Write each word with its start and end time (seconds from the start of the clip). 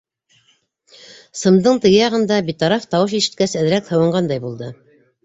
Сымдың 1.41 1.77
теге 1.83 1.99
яғында 1.99 2.39
битараф 2.47 2.87
тауыш 2.95 3.13
ишеткәс, 3.19 3.55
әҙерәк 3.61 3.93
һыуынғандай 3.93 4.43
булды. 4.49 4.73